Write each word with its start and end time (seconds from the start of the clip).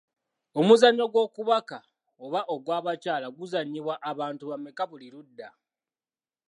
Omuzannyo 0.59 1.05
gw'okubaka 1.13 1.77
oba 2.25 2.41
ogw’abakyala 2.53 3.27
guzannyibwa 3.37 3.95
abantu 4.11 4.43
bameka 4.51 4.83
buli 4.89 5.07
ludda.? 5.13 5.49